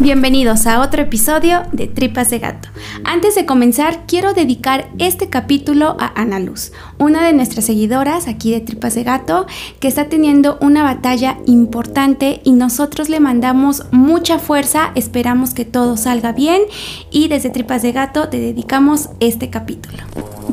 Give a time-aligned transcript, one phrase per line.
[0.00, 2.68] Bienvenidos a otro episodio de Tripas de Gato.
[3.04, 8.50] Antes de comenzar, quiero dedicar este capítulo a Ana Luz, una de nuestras seguidoras aquí
[8.50, 9.46] de Tripas de Gato,
[9.78, 15.96] que está teniendo una batalla importante y nosotros le mandamos mucha fuerza, esperamos que todo
[15.96, 16.62] salga bien
[17.12, 19.98] y desde Tripas de Gato te dedicamos este capítulo.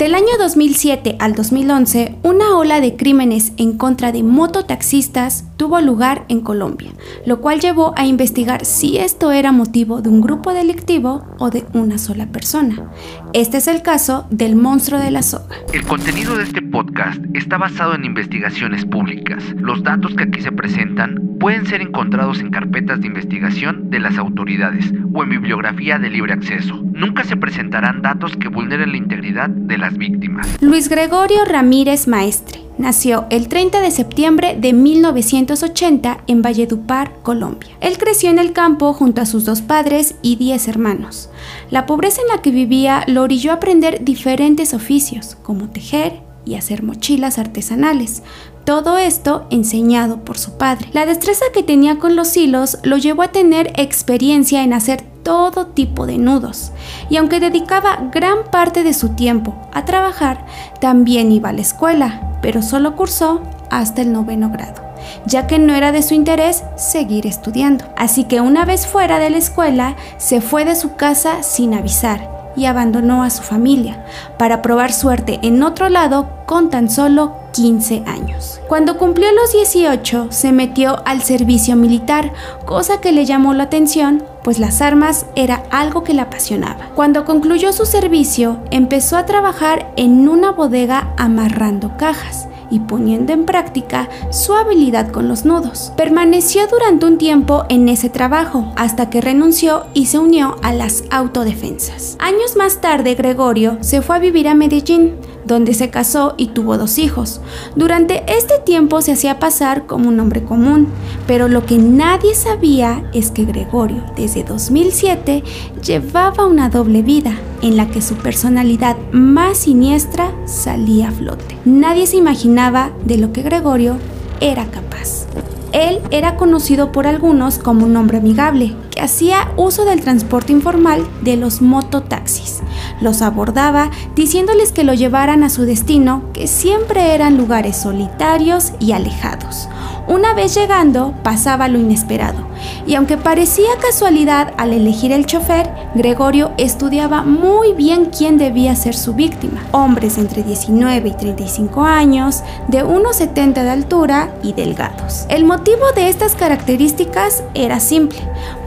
[0.02, 6.26] Del año 2007 al 2011, una ola de crímenes en contra de mototaxistas tuvo lugar
[6.28, 6.90] en Colombia,
[7.28, 11.66] lo cual llevó a investigar si esto era motivo de un grupo delictivo o de
[11.74, 12.90] una sola persona.
[13.34, 15.56] Este es el caso del monstruo de la soga.
[15.72, 19.44] El contenido de este podcast está basado en investigaciones públicas.
[19.56, 24.18] Los datos que aquí se presentan pueden ser encontrados en carpetas de investigación de las
[24.18, 26.80] autoridades o en bibliografía de libre acceso.
[26.94, 30.48] Nunca se presentarán datos que vulneren la integridad de las víctimas.
[30.62, 37.72] Luis Gregorio Ramírez Maestre nació el 30 de septiembre de 1980 en Valledupar, Colombia.
[37.80, 41.30] Él creció en el campo junto a sus dos padres y 10 hermanos.
[41.70, 46.56] La pobreza en la que vivía lo orilló a aprender diferentes oficios, como tejer y
[46.56, 48.24] hacer mochilas artesanales,
[48.66, 50.88] todo esto enseñado por su padre.
[50.94, 55.68] La destreza que tenía con los hilos lo llevó a tener experiencia en hacer todo
[55.68, 56.74] tipo de nudos,
[57.10, 60.46] y aunque dedicaba gran parte de su tiempo a trabajar,
[60.82, 64.84] también iba a la escuela, pero solo cursó hasta el noveno grado,
[65.26, 67.86] ya que no era de su interés seguir estudiando.
[67.96, 72.41] Así que una vez fuera de la escuela, se fue de su casa sin avisar
[72.56, 74.06] y abandonó a su familia
[74.38, 78.60] para probar suerte en otro lado con tan solo 15 años.
[78.68, 82.32] Cuando cumplió los 18 se metió al servicio militar,
[82.66, 86.90] cosa que le llamó la atención, pues las armas era algo que le apasionaba.
[86.96, 93.46] Cuando concluyó su servicio empezó a trabajar en una bodega amarrando cajas y poniendo en
[93.46, 95.92] práctica su habilidad con los nudos.
[95.96, 101.04] Permaneció durante un tiempo en ese trabajo hasta que renunció y se unió a las
[101.12, 102.16] autodefensas.
[102.20, 106.78] Años más tarde, Gregorio se fue a vivir a Medellín, donde se casó y tuvo
[106.78, 107.42] dos hijos.
[107.76, 110.88] Durante este tiempo se hacía pasar como un hombre común,
[111.28, 115.44] pero lo que nadie sabía es que Gregorio, desde 2007,
[115.84, 121.58] llevaba una doble vida en la que su personalidad más siniestra salía a flote.
[121.66, 123.98] Nadie se imaginaba de lo que Gregorio
[124.40, 125.28] era capaz.
[125.72, 131.08] Él era conocido por algunos como un hombre amigable, que hacía uso del transporte informal
[131.22, 132.62] de los mototaxis.
[133.02, 138.94] Los abordaba diciéndoles que lo llevaran a su destino, que siempre eran lugares solitarios y
[138.94, 139.68] alejados.
[140.08, 142.48] Una vez llegando, pasaba lo inesperado,
[142.86, 148.96] y aunque parecía casualidad al elegir el chofer, Gregorio estudiaba muy bien quién debía ser
[148.96, 149.62] su víctima.
[149.72, 155.26] Hombres entre 19 y 35 años, de 1,70 de altura y delgados.
[155.30, 158.20] El motivo de estas características era simple,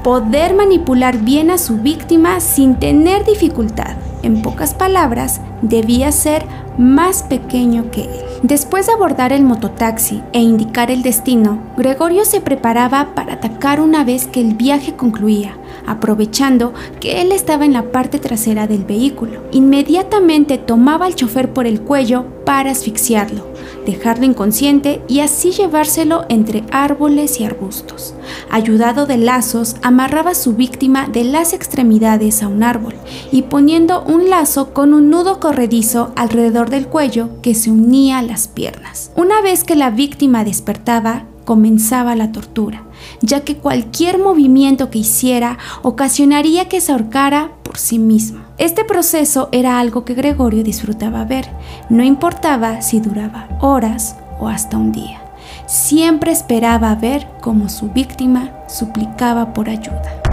[0.03, 3.97] poder manipular bien a su víctima sin tener dificultad.
[4.25, 6.47] En pocas palabras, debía ser
[6.79, 8.25] más pequeño que él.
[8.43, 14.03] Después de abordar el mototaxi e indicar el destino, Gregorio se preparaba para atacar una
[14.03, 19.43] vez que el viaje concluía, aprovechando que él estaba en la parte trasera del vehículo.
[19.53, 23.47] Inmediatamente tomaba al chofer por el cuello para asfixiarlo,
[23.87, 28.15] dejarlo inconsciente y así llevárselo entre árboles y arbustos.
[28.51, 32.95] Ayudado de lazos, amarraba a su víctima de las extremidades a un árbol
[33.33, 38.23] y poniendo un lazo con un nudo corredizo alrededor del cuello que se unía a
[38.23, 39.11] las piernas.
[39.17, 42.85] Una vez que la víctima despertaba, comenzaba la tortura,
[43.21, 48.41] ya que cualquier movimiento que hiciera ocasionaría que se ahorcara por sí mismo.
[48.59, 51.49] Este proceso era algo que Gregorio disfrutaba ver,
[51.89, 55.21] no importaba si duraba horas o hasta un día.
[55.67, 60.24] Siempre esperaba ver cómo su víctima suplicaba por ayuda.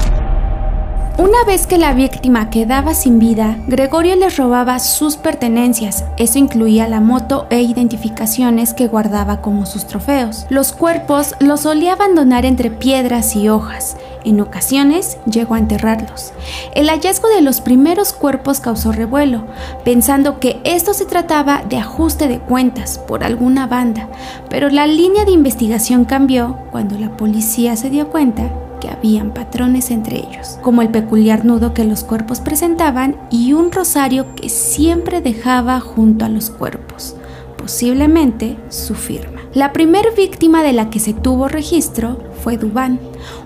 [1.21, 6.03] Una vez que la víctima quedaba sin vida, Gregorio les robaba sus pertenencias.
[6.17, 10.47] Eso incluía la moto e identificaciones que guardaba como sus trofeos.
[10.49, 13.97] Los cuerpos los solía abandonar entre piedras y hojas.
[14.23, 16.33] En ocasiones llegó a enterrarlos.
[16.73, 19.45] El hallazgo de los primeros cuerpos causó revuelo,
[19.85, 24.09] pensando que esto se trataba de ajuste de cuentas por alguna banda,
[24.49, 28.49] pero la línea de investigación cambió cuando la policía se dio cuenta
[28.81, 33.71] que habían patrones entre ellos, como el peculiar nudo que los cuerpos presentaban y un
[33.71, 37.15] rosario que siempre dejaba junto a los cuerpos,
[37.57, 39.39] posiblemente su firma.
[39.53, 42.99] La primera víctima de la que se tuvo registro fue Dubán,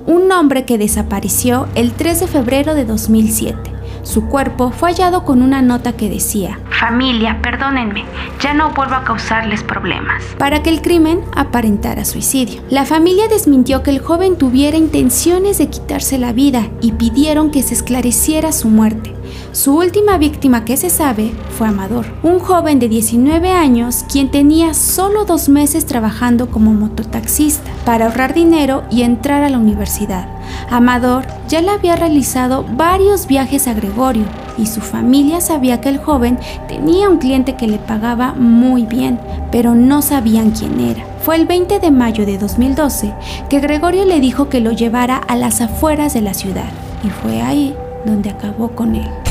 [0.08, 3.75] un hombre que desapareció el 3 de febrero de 2007.
[4.06, 8.06] Su cuerpo fue hallado con una nota que decía, Familia, perdónenme,
[8.40, 10.24] ya no vuelvo a causarles problemas.
[10.38, 12.62] Para que el crimen aparentara suicidio.
[12.70, 17.64] La familia desmintió que el joven tuviera intenciones de quitarse la vida y pidieron que
[17.64, 19.16] se esclareciera su muerte.
[19.54, 24.76] Su última víctima que se sabe fue Amador, un joven de 19 años quien tenía
[24.76, 30.35] solo dos meses trabajando como mototaxista para ahorrar dinero y entrar a la universidad.
[30.70, 34.26] Amador ya le había realizado varios viajes a Gregorio
[34.58, 39.20] y su familia sabía que el joven tenía un cliente que le pagaba muy bien,
[39.52, 41.04] pero no sabían quién era.
[41.22, 43.14] Fue el 20 de mayo de 2012
[43.50, 46.70] que Gregorio le dijo que lo llevara a las afueras de la ciudad
[47.04, 47.76] y fue ahí
[48.06, 49.25] donde acabó con él.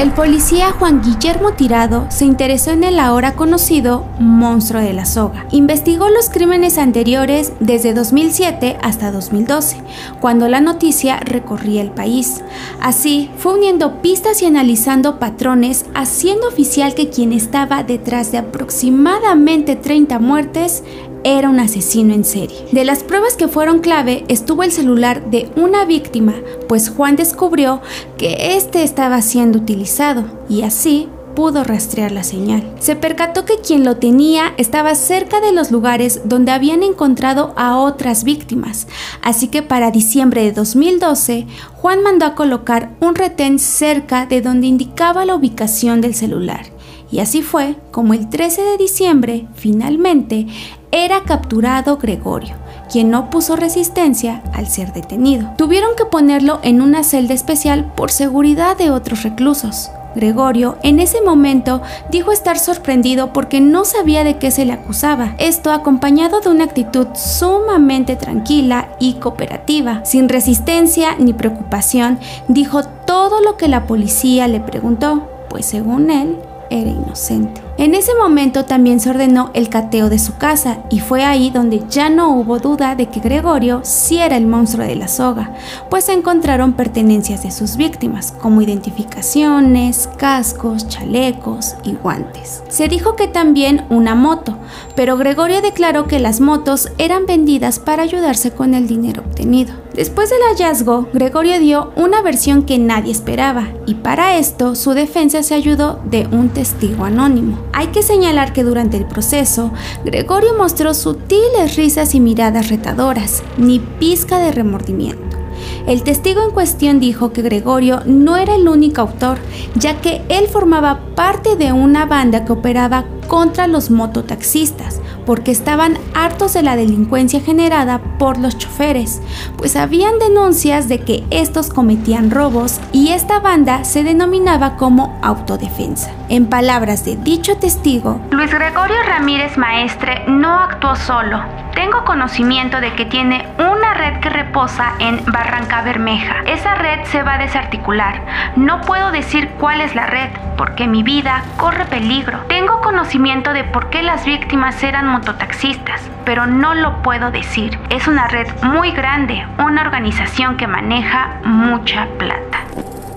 [0.00, 5.44] El policía Juan Guillermo Tirado se interesó en el ahora conocido monstruo de la soga.
[5.50, 9.76] Investigó los crímenes anteriores desde 2007 hasta 2012,
[10.18, 12.40] cuando la noticia recorría el país.
[12.80, 19.76] Así, fue uniendo pistas y analizando patrones, haciendo oficial que quien estaba detrás de aproximadamente
[19.76, 20.82] 30 muertes
[21.24, 22.66] era un asesino en serie.
[22.72, 26.34] De las pruebas que fueron clave estuvo el celular de una víctima,
[26.68, 27.80] pues Juan descubrió
[28.16, 32.74] que este estaba siendo utilizado y así pudo rastrear la señal.
[32.78, 37.78] Se percató que quien lo tenía estaba cerca de los lugares donde habían encontrado a
[37.78, 38.86] otras víctimas,
[39.22, 44.66] así que para diciembre de 2012, Juan mandó a colocar un retén cerca de donde
[44.66, 46.66] indicaba la ubicación del celular.
[47.10, 50.46] Y así fue como el 13 de diciembre, finalmente,
[50.92, 52.54] era capturado Gregorio,
[52.90, 55.50] quien no puso resistencia al ser detenido.
[55.56, 59.90] Tuvieron que ponerlo en una celda especial por seguridad de otros reclusos.
[60.14, 65.34] Gregorio en ese momento dijo estar sorprendido porque no sabía de qué se le acusaba,
[65.38, 72.18] esto acompañado de una actitud sumamente tranquila y cooperativa, sin resistencia ni preocupación,
[72.48, 76.36] dijo todo lo que la policía le preguntó, pues según él,
[76.70, 77.60] era inocente.
[77.76, 81.82] En ese momento también se ordenó el cateo de su casa y fue ahí donde
[81.88, 85.54] ya no hubo duda de que Gregorio sí era el monstruo de la soga,
[85.88, 92.62] pues encontraron pertenencias de sus víctimas, como identificaciones, cascos, chalecos y guantes.
[92.68, 94.56] Se dijo que también una moto,
[94.94, 99.79] pero Gregorio declaró que las motos eran vendidas para ayudarse con el dinero obtenido.
[99.94, 105.42] Después del hallazgo, Gregorio dio una versión que nadie esperaba y para esto su defensa
[105.42, 107.58] se ayudó de un testigo anónimo.
[107.72, 109.72] Hay que señalar que durante el proceso,
[110.04, 115.38] Gregorio mostró sutiles risas y miradas retadoras, ni pizca de remordimiento.
[115.86, 119.38] El testigo en cuestión dijo que Gregorio no era el único autor,
[119.74, 125.98] ya que él formaba parte de una banda que operaba contra los mototaxistas, porque estaban
[126.14, 129.20] hartos de la delincuencia generada por los choferes,
[129.56, 136.19] pues habían denuncias de que estos cometían robos y esta banda se denominaba como autodefensa.
[136.30, 141.42] En palabras de dicho testigo, Luis Gregorio Ramírez Maestre no actuó solo.
[141.74, 146.36] Tengo conocimiento de que tiene una red que reposa en Barranca Bermeja.
[146.46, 148.22] Esa red se va a desarticular.
[148.54, 152.38] No puedo decir cuál es la red, porque mi vida corre peligro.
[152.46, 157.76] Tengo conocimiento de por qué las víctimas eran mototaxistas, pero no lo puedo decir.
[157.90, 162.60] Es una red muy grande, una organización que maneja mucha plata.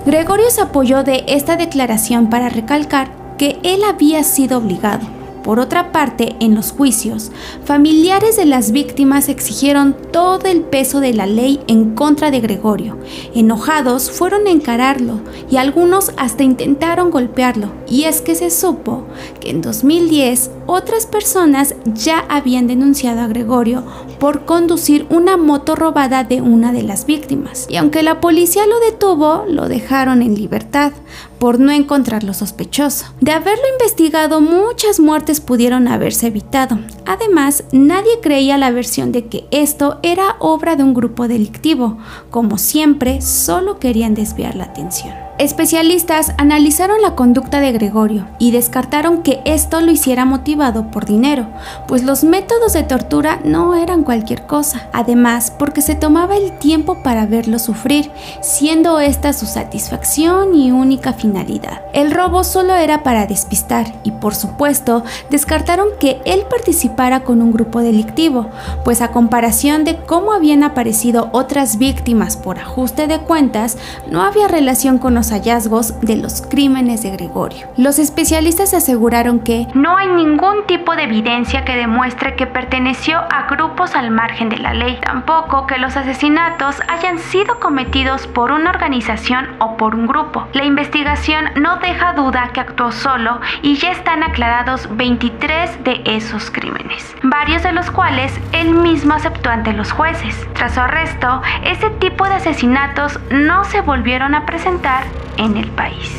[0.05, 5.07] Gregorio se apoyó de esta declaración para recalcar que él había sido obligado
[5.43, 7.29] por otra parte, en los juicios,
[7.65, 12.97] familiares de las víctimas exigieron todo el peso de la ley en contra de Gregorio.
[13.35, 15.19] Enojados fueron a encararlo
[15.51, 17.73] y algunos hasta intentaron golpearlo.
[17.89, 19.03] Y es que se supo
[19.41, 23.83] que en 2010 otras personas ya habían denunciado a Gregorio
[24.19, 27.67] por conducir una moto robada de una de las víctimas.
[27.69, 30.93] Y aunque la policía lo detuvo, lo dejaron en libertad
[31.39, 33.05] por no encontrarlo sospechoso.
[33.19, 36.79] De haberlo investigado, muchas muertes pudieron haberse evitado.
[37.05, 41.97] Además, nadie creía la versión de que esto era obra de un grupo delictivo.
[42.29, 45.22] Como siempre, solo querían desviar la atención.
[45.39, 51.47] Especialistas analizaron la conducta de Gregorio y descartaron que esto lo hiciera motivado por dinero,
[51.87, 57.01] pues los métodos de tortura no eran cualquier cosa, además porque se tomaba el tiempo
[57.01, 58.11] para verlo sufrir,
[58.41, 61.81] siendo esta su satisfacción y única finalidad.
[61.93, 67.51] El robo solo era para despistar y por supuesto descartaron que él participara con un
[67.51, 68.51] grupo delictivo,
[68.85, 73.77] pues a comparación de cómo habían aparecido otras víctimas por ajuste de cuentas,
[74.11, 77.67] no había relación con los hallazgos de los crímenes de Gregorio.
[77.77, 83.47] Los especialistas aseguraron que no hay ningún tipo de evidencia que demuestre que perteneció a
[83.49, 88.69] grupos al margen de la ley, tampoco que los asesinatos hayan sido cometidos por una
[88.69, 90.47] organización o por un grupo.
[90.53, 96.51] La investigación no deja duda que actuó solo y ya están aclarados 23 de esos
[96.51, 100.35] crímenes, varios de los cuales él mismo aceptó ante los jueces.
[100.53, 105.03] Tras su arresto, ese tipo de asesinatos no se volvieron a presentar
[105.37, 106.09] en el país.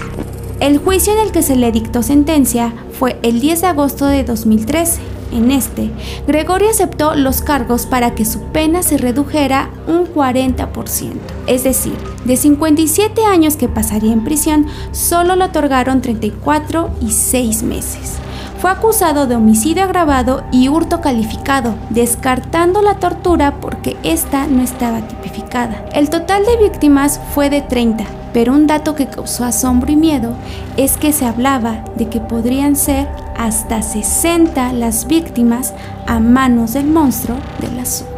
[0.61, 4.25] El juicio en el que se le dictó sentencia fue el 10 de agosto de
[4.25, 5.01] 2013.
[5.33, 5.91] En este,
[6.29, 11.13] Gregorio aceptó los cargos para que su pena se redujera un 40%.
[11.49, 17.63] Es decir, de 57 años que pasaría en prisión, solo le otorgaron 34 y 6
[17.65, 18.19] meses.
[18.61, 25.07] Fue acusado de homicidio agravado y hurto calificado, descartando la tortura porque esta no estaba
[25.07, 25.85] tipificada.
[25.93, 30.35] El total de víctimas fue de 30, pero un dato que causó asombro y miedo
[30.77, 35.73] es que se hablaba de que podrían ser hasta 60 las víctimas
[36.07, 38.11] a manos del monstruo de la soga.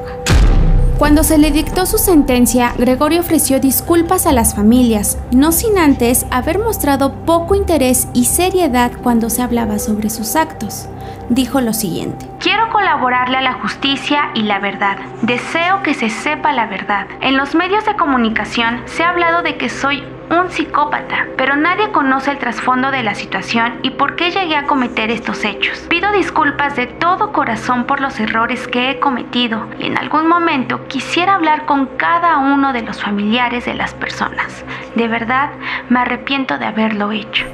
[0.99, 6.25] Cuando se le dictó su sentencia, Gregorio ofreció disculpas a las familias, no sin antes
[6.30, 10.87] haber mostrado poco interés y seriedad cuando se hablaba sobre sus actos.
[11.28, 12.26] Dijo lo siguiente.
[12.38, 14.99] Quiero colaborarle a la justicia y la verdad.
[15.23, 17.06] Deseo que se sepa la verdad.
[17.21, 21.90] En los medios de comunicación se ha hablado de que soy un psicópata, pero nadie
[21.92, 25.78] conoce el trasfondo de la situación y por qué llegué a cometer estos hechos.
[25.88, 30.87] Pido disculpas de todo corazón por los errores que he cometido y en algún momento
[30.88, 34.64] quisiera hablar con cada uno de los familiares de las personas.
[34.95, 35.50] De verdad,
[35.88, 37.45] me arrepiento de haberlo hecho.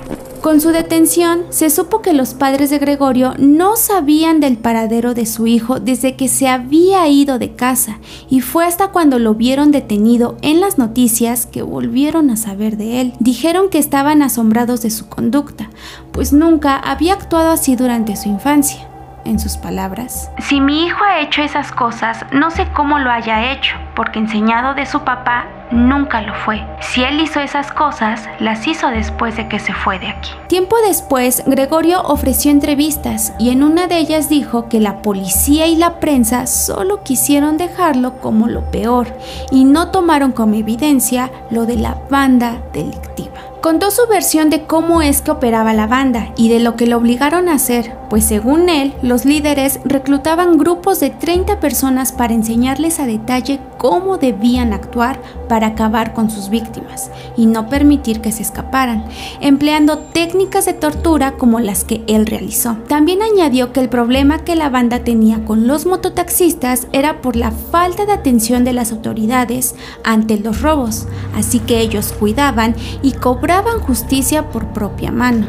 [0.43, 5.25] Con su detención, se supo que los padres de Gregorio no sabían del paradero de
[5.25, 9.71] su hijo desde que se había ido de casa y fue hasta cuando lo vieron
[9.71, 13.14] detenido en las noticias que volvieron a saber de él.
[13.19, 15.71] Dijeron que estaban asombrados de su conducta,
[16.12, 18.88] pues nunca había actuado así durante su infancia
[19.25, 20.31] en sus palabras.
[20.38, 24.75] Si mi hijo ha hecho esas cosas, no sé cómo lo haya hecho, porque enseñado
[24.75, 26.65] de su papá nunca lo fue.
[26.81, 30.31] Si él hizo esas cosas, las hizo después de que se fue de aquí.
[30.49, 35.77] Tiempo después, Gregorio ofreció entrevistas y en una de ellas dijo que la policía y
[35.77, 39.09] la prensa solo quisieron dejarlo como lo peor
[39.51, 43.33] y no tomaron como evidencia lo de la banda delictiva.
[43.63, 46.97] Contó su versión de cómo es que operaba la banda y de lo que lo
[46.97, 52.99] obligaron a hacer, pues según él, los líderes reclutaban grupos de 30 personas para enseñarles
[52.99, 58.43] a detalle cómo debían actuar para acabar con sus víctimas y no permitir que se
[58.43, 59.07] escaparan,
[59.41, 62.77] empleando técnicas de tortura como las que él realizó.
[62.87, 67.51] También añadió que el problema que la banda tenía con los mototaxistas era por la
[67.51, 69.75] falta de atención de las autoridades
[70.05, 75.47] ante los robos, así que ellos cuidaban y cobraban justicia por propia mano.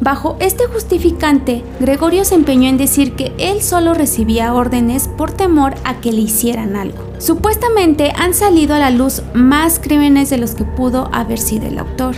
[0.00, 5.74] Bajo este justificante, Gregorio se empeñó en decir que él solo recibía órdenes por temor
[5.84, 7.04] a que le hicieran algo.
[7.18, 11.78] Supuestamente han salido a la luz más crímenes de los que pudo haber sido el
[11.78, 12.14] autor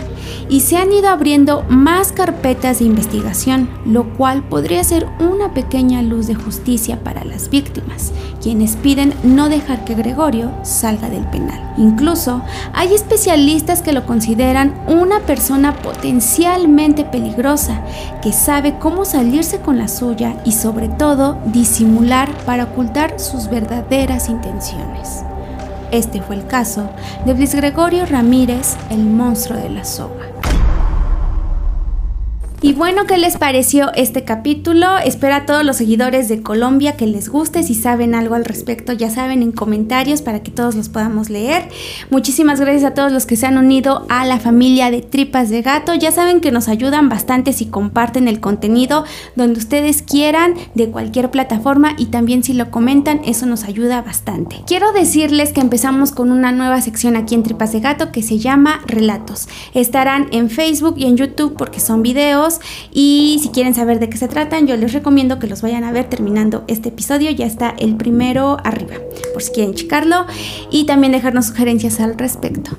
[0.47, 6.01] y se han ido abriendo más carpetas de investigación, lo cual podría ser una pequeña
[6.01, 11.73] luz de justicia para las víctimas, quienes piden no dejar que Gregorio salga del penal.
[11.77, 12.41] Incluso
[12.73, 17.81] hay especialistas que lo consideran una persona potencialmente peligrosa,
[18.21, 24.29] que sabe cómo salirse con la suya y sobre todo disimular para ocultar sus verdaderas
[24.29, 25.25] intenciones.
[25.91, 26.89] Este fue el caso
[27.25, 30.28] de Luis Gregorio Ramírez, el monstruo de la soga.
[32.61, 34.97] Y bueno, ¿qué les pareció este capítulo?
[34.97, 37.63] Espero a todos los seguidores de Colombia que les guste.
[37.63, 41.69] Si saben algo al respecto, ya saben en comentarios para que todos los podamos leer.
[42.09, 45.61] Muchísimas gracias a todos los que se han unido a la familia de Tripas de
[45.61, 45.93] Gato.
[45.95, 49.05] Ya saben que nos ayudan bastante si comparten el contenido
[49.37, 54.57] donde ustedes quieran, de cualquier plataforma y también si lo comentan, eso nos ayuda bastante.
[54.67, 58.37] Quiero decirles que empezamos con una nueva sección aquí en Tripas de Gato que se
[58.37, 59.47] llama Relatos.
[59.73, 62.48] Estarán en Facebook y en YouTube porque son videos
[62.91, 65.91] y si quieren saber de qué se tratan, yo les recomiendo que los vayan a
[65.91, 67.29] ver terminando este episodio.
[67.31, 68.95] Ya está el primero arriba,
[69.33, 70.25] por si quieren checarlo
[70.71, 72.71] y también dejarnos sugerencias al respecto.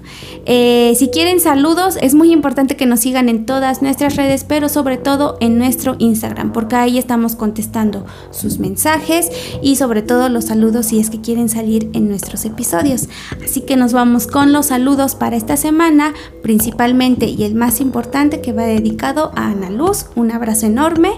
[0.46, 4.68] Eh, si quieren saludos, es muy importante que nos sigan en todas nuestras redes, pero
[4.68, 9.30] sobre todo en nuestro Instagram, porque ahí estamos contestando sus mensajes
[9.62, 13.08] y sobre todo los saludos si es que quieren salir en nuestros episodios.
[13.44, 18.40] Así que nos vamos con los saludos para esta semana, principalmente y el más importante
[18.40, 21.12] que va dedicado a Ana Luz, un abrazo enorme.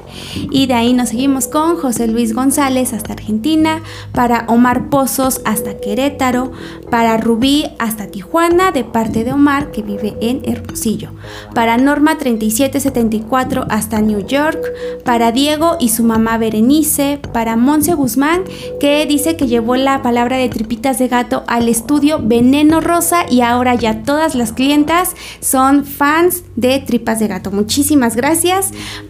[0.50, 3.82] Y de ahí nos seguimos con José Luis González hasta Argentina,
[4.12, 6.50] para Omar Pozos hasta Querétaro,
[6.90, 11.10] para Rubí hasta Tijuana, de parte de Omar que vive en Hermosillo,
[11.54, 14.60] para Norma 3774 hasta New York,
[15.04, 18.42] para Diego y su mamá Berenice, para Monse Guzmán
[18.80, 23.40] que dice que llevó la palabra de tripitas de gato al estudio Veneno Rosa y
[23.42, 27.50] ahora ya todas las clientas son fans de tripas de gato.
[27.50, 28.31] Muchísimas gracias.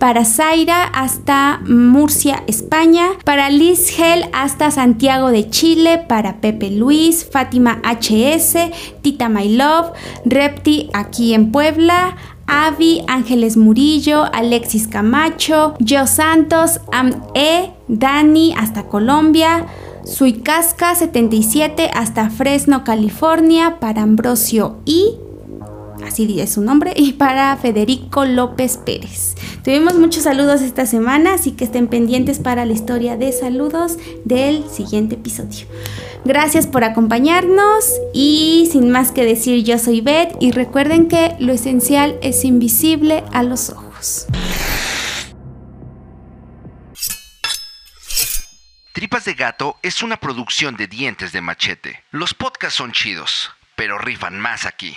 [0.01, 3.11] Para Zaira hasta Murcia, España.
[3.25, 6.05] Para Liz Hell hasta Santiago de Chile.
[6.09, 9.93] Para Pepe Luis, Fátima HS, Tita My Love,
[10.25, 12.17] Repti aquí en Puebla.
[12.49, 19.67] Avi, Ángeles Murillo, Alexis Camacho, Yo Santos, Am E, Dani hasta Colombia,
[20.05, 25.17] Suicasca 77 hasta Fresno, California, para Ambrosio y
[26.07, 29.35] así dice su nombre, y para Federico López Pérez.
[29.65, 34.69] Tuvimos muchos saludos esta semana, así que estén pendientes para la historia de saludos del
[34.69, 35.67] siguiente episodio.
[36.25, 41.53] Gracias por acompañarnos y sin más que decir, yo soy Beth y recuerden que lo
[41.53, 44.27] esencial es invisible a los ojos.
[48.93, 52.05] Tripas de Gato es una producción de dientes de machete.
[52.13, 54.95] Los podcasts son chidos, pero rifan más aquí.